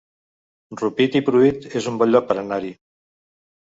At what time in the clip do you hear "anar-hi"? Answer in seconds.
2.47-2.77